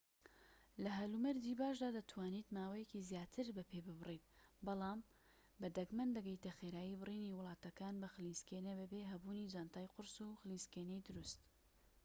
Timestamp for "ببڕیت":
3.87-4.25